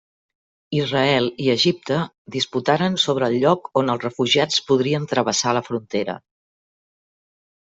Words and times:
Israel 0.77 1.27
i 1.47 1.51
Egipte 1.55 1.99
disputaren 2.35 2.95
sobre 3.03 3.27
el 3.33 3.37
lloc 3.43 3.69
on 3.83 3.95
els 3.95 4.07
refugiats 4.07 4.59
podrien 4.71 5.07
travessar 5.13 5.55
la 5.61 5.65
frontera. 5.69 6.19